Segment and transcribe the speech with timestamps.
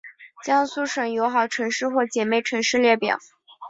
[0.43, 3.19] 江苏省友好城市或姐妹城市列表